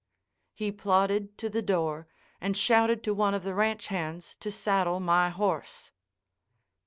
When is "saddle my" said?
4.51-5.29